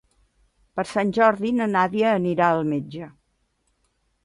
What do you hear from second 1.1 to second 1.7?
Jordi na